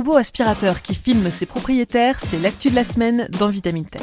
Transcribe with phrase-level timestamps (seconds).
[0.00, 4.00] robot aspirateur qui filme ses propriétaires, c'est l'actu de la semaine dans Vitamine Tech.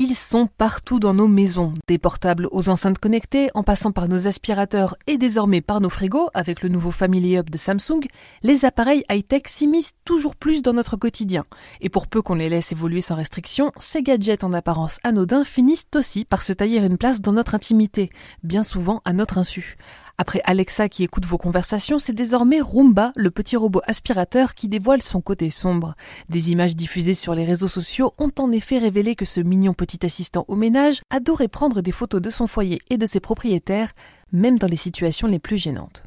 [0.00, 4.26] Ils sont partout dans nos maisons, des portables aux enceintes connectées, en passant par nos
[4.26, 8.00] aspirateurs et désormais par nos frigos avec le nouveau Family Hub de Samsung,
[8.42, 11.44] les appareils high-tech s'immiscent toujours plus dans notre quotidien.
[11.80, 15.86] Et pour peu qu'on les laisse évoluer sans restriction, ces gadgets en apparence anodins finissent
[15.94, 18.10] aussi par se tailler une place dans notre intimité,
[18.42, 19.76] bien souvent à notre insu.
[20.18, 25.02] Après Alexa qui écoute vos conversations, c'est désormais Roomba, le petit robot aspirateur qui dévoile
[25.02, 25.94] son côté sombre.
[26.28, 30.04] Des images diffusées sur les réseaux sociaux ont en effet révélé que ce mignon petit
[30.04, 33.92] assistant au ménage adorait prendre des photos de son foyer et de ses propriétaires,
[34.32, 36.04] même dans les situations les plus gênantes.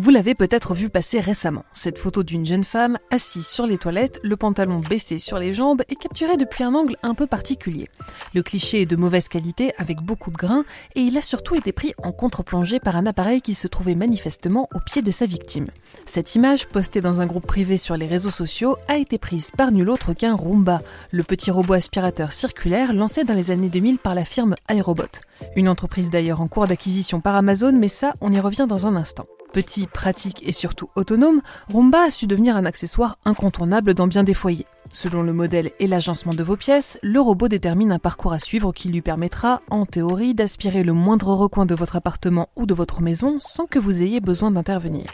[0.00, 4.20] Vous l'avez peut-être vu passer récemment, cette photo d'une jeune femme assise sur les toilettes,
[4.22, 7.88] le pantalon baissé sur les jambes et capturée depuis un angle un peu particulier.
[8.32, 11.72] Le cliché est de mauvaise qualité avec beaucoup de grains et il a surtout été
[11.72, 15.66] pris en contre-plongée par un appareil qui se trouvait manifestement au pied de sa victime.
[16.06, 19.72] Cette image, postée dans un groupe privé sur les réseaux sociaux, a été prise par
[19.72, 24.14] nul autre qu'un Roomba, le petit robot aspirateur circulaire lancé dans les années 2000 par
[24.14, 25.24] la firme iRobot.
[25.56, 28.94] Une entreprise d'ailleurs en cours d'acquisition par Amazon, mais ça, on y revient dans un
[28.94, 29.26] instant.
[29.52, 31.40] Petit, pratique et surtout autonome,
[31.72, 34.66] Roomba a su devenir un accessoire incontournable dans bien des foyers.
[34.90, 38.72] Selon le modèle et l'agencement de vos pièces, le robot détermine un parcours à suivre
[38.72, 43.00] qui lui permettra, en théorie, d'aspirer le moindre recoin de votre appartement ou de votre
[43.02, 45.06] maison sans que vous ayez besoin d'intervenir.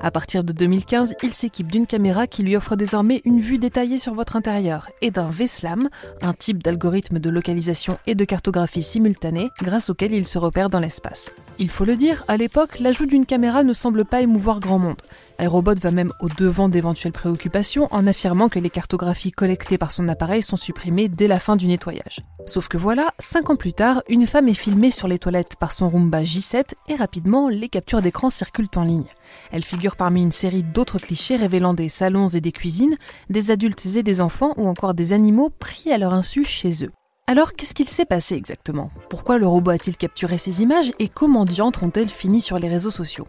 [0.00, 3.98] À partir de 2015, il s'équipe d'une caméra qui lui offre désormais une vue détaillée
[3.98, 5.88] sur votre intérieur et d'un VSLAM,
[6.22, 10.80] un type d'algorithme de localisation et de cartographie simultanée grâce auquel il se repère dans
[10.80, 11.30] l'espace.
[11.58, 15.00] Il faut le dire, à l'époque, l'ajout d'une caméra ne semble pas émouvoir grand monde.
[15.38, 20.08] iRobot va même au devant d'éventuelles préoccupations en affirmant que les cartographies collectées par son
[20.08, 22.22] appareil sont supprimées dès la fin du nettoyage.
[22.46, 25.72] Sauf que voilà, 5 ans plus tard, une femme est filmée sur les toilettes par
[25.72, 29.06] son Roomba J7 et rapidement, les captures d'écran circulent en ligne.
[29.52, 32.96] Elle figure parmi une série d'autres clichés révélant des salons et des cuisines,
[33.30, 36.92] des adultes et des enfants ou encore des animaux pris à leur insu chez eux.
[37.28, 38.90] Alors, qu'est-ce qu'il s'est passé exactement?
[39.08, 42.90] Pourquoi le robot a-t-il capturé ces images et comment diantres ont-elles fini sur les réseaux
[42.90, 43.28] sociaux?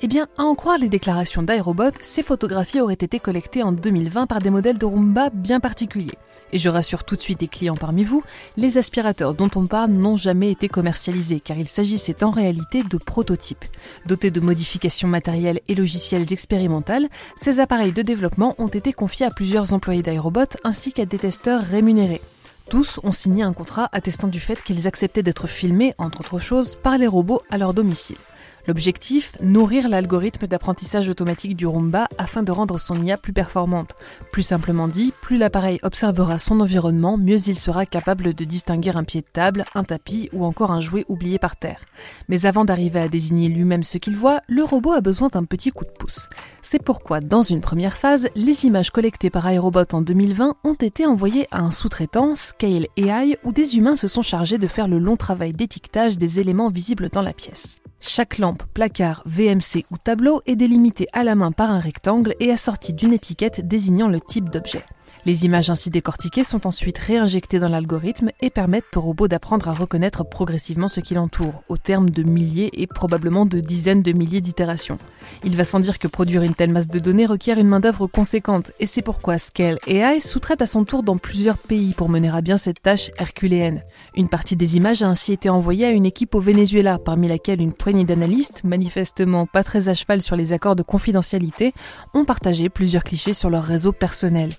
[0.00, 4.26] Eh bien, à en croire les déclarations d'iRobot, ces photographies auraient été collectées en 2020
[4.26, 6.18] par des modèles de Roomba bien particuliers.
[6.52, 8.24] Et je rassure tout de suite les clients parmi vous,
[8.56, 12.96] les aspirateurs dont on parle n'ont jamais été commercialisés car il s'agissait en réalité de
[12.96, 13.66] prototypes.
[14.06, 19.30] Dotés de modifications matérielles et logicielles expérimentales, ces appareils de développement ont été confiés à
[19.30, 22.22] plusieurs employés d'iRobot ainsi qu'à des testeurs rémunérés.
[22.68, 26.76] Tous ont signé un contrat attestant du fait qu'ils acceptaient d'être filmés, entre autres choses,
[26.76, 28.16] par les robots à leur domicile.
[28.66, 33.94] L'objectif, nourrir l'algorithme d'apprentissage automatique du Roomba afin de rendre son IA plus performante.
[34.32, 39.04] Plus simplement dit, plus l'appareil observera son environnement, mieux il sera capable de distinguer un
[39.04, 41.84] pied de table, un tapis ou encore un jouet oublié par terre.
[42.28, 45.70] Mais avant d'arriver à désigner lui-même ce qu'il voit, le robot a besoin d'un petit
[45.70, 46.28] coup de pouce.
[46.62, 51.04] C'est pourquoi, dans une première phase, les images collectées par iRobot en 2020 ont été
[51.04, 54.98] envoyées à un sous-traitant, Scale AI, où des humains se sont chargés de faire le
[54.98, 57.83] long travail d'étiquetage des éléments visibles dans la pièce.
[58.06, 62.50] Chaque lampe, placard, VMC ou tableau est délimité à la main par un rectangle et
[62.50, 64.84] assorti d'une étiquette désignant le type d'objet.
[65.26, 69.72] Les images ainsi décortiquées sont ensuite réinjectées dans l'algorithme et permettent au robot d'apprendre à
[69.72, 74.42] reconnaître progressivement ce qui l'entoure, au terme de milliers et probablement de dizaines de milliers
[74.42, 74.98] d'itérations.
[75.42, 78.72] Il va sans dire que produire une telle masse de données requiert une main-d'œuvre conséquente,
[78.78, 82.42] et c'est pourquoi Scale AI sous-traite à son tour dans plusieurs pays pour mener à
[82.42, 83.82] bien cette tâche herculéenne.
[84.14, 87.62] Une partie des images a ainsi été envoyée à une équipe au Venezuela, parmi laquelle
[87.62, 91.72] une poignée d'analystes, manifestement pas très à cheval sur les accords de confidentialité,
[92.12, 94.54] ont partagé plusieurs clichés sur leur réseau personnel.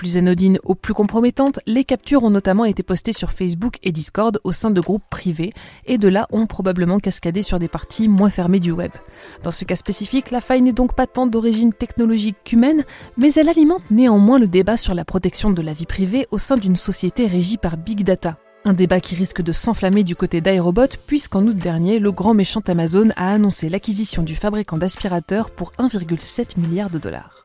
[0.00, 4.40] Plus anodines aux plus compromettantes, les captures ont notamment été postées sur Facebook et Discord
[4.44, 5.52] au sein de groupes privés,
[5.84, 8.92] et de là ont probablement cascadé sur des parties moins fermées du web.
[9.42, 12.86] Dans ce cas spécifique, la faille n'est donc pas tant d'origine technologique qu'humaine,
[13.18, 16.56] mais elle alimente néanmoins le débat sur la protection de la vie privée au sein
[16.56, 18.38] d'une société régie par Big Data.
[18.64, 22.62] Un débat qui risque de s'enflammer du côté d'iRobot puisqu'en août dernier, le grand méchant
[22.68, 27.44] Amazon a annoncé l'acquisition du fabricant d'aspirateurs pour 1,7 milliard de dollars.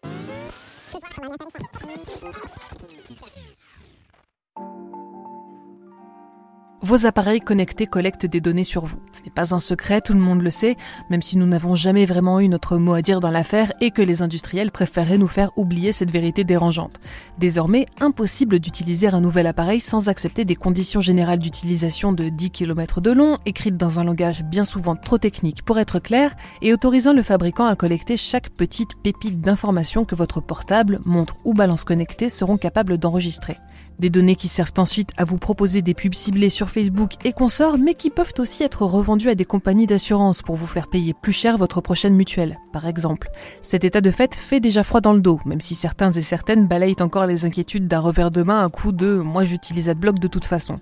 [6.85, 8.99] Vos appareils connectés collectent des données sur vous.
[9.11, 10.77] Ce n'est pas un secret, tout le monde le sait,
[11.09, 14.03] même si nous n'avons jamais vraiment eu notre mot à dire dans l'affaire et que
[14.03, 16.99] les industriels préféraient nous faire oublier cette vérité dérangeante.
[17.39, 23.01] Désormais, impossible d'utiliser un nouvel appareil sans accepter des conditions générales d'utilisation de 10 km
[23.01, 27.13] de long, écrites dans un langage bien souvent trop technique pour être clair, et autorisant
[27.13, 32.29] le fabricant à collecter chaque petite pépite d'information que votre portable, montre ou balance connectée
[32.29, 33.57] seront capables d'enregistrer.
[33.99, 37.77] Des données qui servent ensuite à vous proposer des pubs ciblées sur Facebook et consorts,
[37.77, 41.31] mais qui peuvent aussi être revendues à des compagnies d'assurance pour vous faire payer plus
[41.31, 43.29] cher votre prochaine mutuelle, par exemple.
[43.61, 46.67] Cet état de fait fait déjà froid dans le dos, même si certains et certaines
[46.67, 50.27] balayent encore les inquiétudes d'un revers de main à coup de moi j'utilise AdBlock de
[50.27, 50.75] toute façon.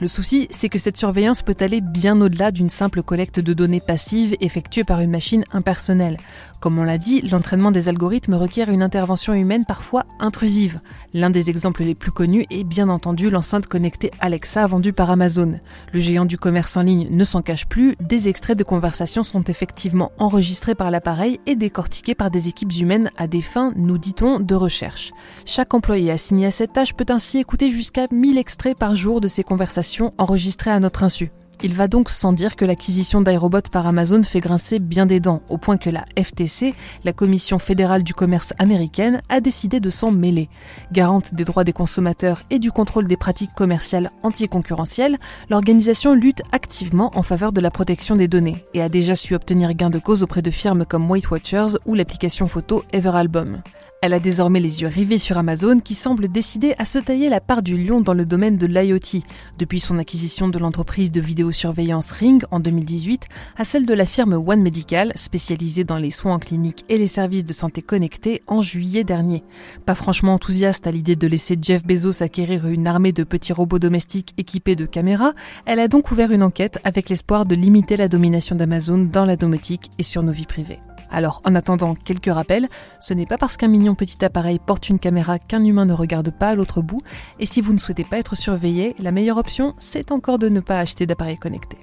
[0.00, 3.80] Le souci, c'est que cette surveillance peut aller bien au-delà d'une simple collecte de données
[3.80, 6.18] passives effectuée par une machine impersonnelle.
[6.60, 10.80] Comme on l'a dit, l'entraînement des algorithmes requiert une intervention humaine parfois intrusive.
[11.14, 15.60] L'un des exemples les plus connus est bien entendu l'enceinte connectée Alexa vendue par Amazon.
[15.92, 19.42] Le géant du commerce en ligne ne s'en cache plus, des extraits de conversations sont
[19.44, 24.40] effectivement enregistrés par l'appareil et décortiqués par des équipes humaines à des fins, nous dit-on,
[24.40, 25.12] de recherche.
[25.44, 29.28] Chaque employé assigné à cette tâche peut ainsi écouter jusqu'à 1000 extraits par jour de
[29.28, 31.30] ces conversations enregistrées à notre insu.
[31.62, 35.40] Il va donc sans dire que l'acquisition d'iRobot par Amazon fait grincer bien des dents,
[35.48, 36.74] au point que la FTC,
[37.04, 40.50] la Commission fédérale du commerce américaine, a décidé de s'en mêler.
[40.92, 45.18] Garante des droits des consommateurs et du contrôle des pratiques commerciales anticoncurrentielles,
[45.48, 49.72] l'organisation lutte activement en faveur de la protection des données et a déjà su obtenir
[49.74, 53.62] gain de cause auprès de firmes comme Weight Watchers ou l'application photo Everalbum.
[54.02, 57.40] Elle a désormais les yeux rivés sur Amazon qui semble décider à se tailler la
[57.40, 59.22] part du lion dans le domaine de l'IoT,
[59.58, 63.26] depuis son acquisition de l'entreprise de vidéosurveillance Ring en 2018
[63.56, 67.06] à celle de la firme One Medical, spécialisée dans les soins en clinique et les
[67.06, 69.42] services de santé connectés en juillet dernier.
[69.86, 73.78] Pas franchement enthousiaste à l'idée de laisser Jeff Bezos acquérir une armée de petits robots
[73.78, 75.32] domestiques équipés de caméras,
[75.64, 79.36] elle a donc ouvert une enquête avec l'espoir de limiter la domination d'Amazon dans la
[79.36, 80.80] domotique et sur nos vies privées.
[81.10, 82.68] Alors, en attendant, quelques rappels,
[83.00, 86.30] ce n'est pas parce qu'un mignon petit appareil porte une caméra qu'un humain ne regarde
[86.30, 87.00] pas à l'autre bout,
[87.38, 90.60] et si vous ne souhaitez pas être surveillé, la meilleure option, c'est encore de ne
[90.60, 91.78] pas acheter d'appareil connecté.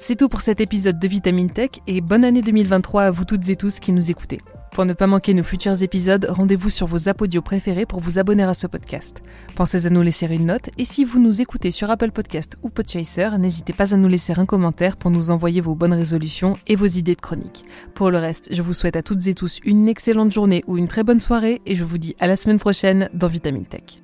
[0.00, 3.48] C'est tout pour cet épisode de Vitamine Tech et bonne année 2023 à vous toutes
[3.50, 4.38] et tous qui nous écoutez.
[4.72, 8.44] Pour ne pas manquer nos futurs épisodes, rendez-vous sur vos apodios préférés pour vous abonner
[8.44, 9.22] à ce podcast.
[9.56, 12.68] Pensez à nous laisser une note et si vous nous écoutez sur Apple Podcast ou
[12.68, 16.76] Podchaser, n'hésitez pas à nous laisser un commentaire pour nous envoyer vos bonnes résolutions et
[16.76, 17.64] vos idées de chroniques.
[17.94, 20.88] Pour le reste, je vous souhaite à toutes et tous une excellente journée ou une
[20.88, 24.02] très bonne soirée et je vous dis à la semaine prochaine dans Vitamine Tech.